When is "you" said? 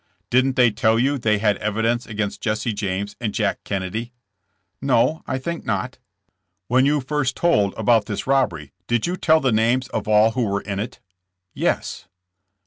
0.97-1.19, 6.87-7.01, 9.05-9.15